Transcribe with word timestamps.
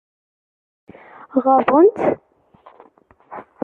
Ɣaḍen-tt? 1.43 1.99